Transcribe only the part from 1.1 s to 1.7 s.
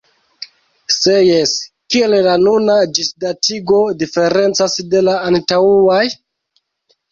jes,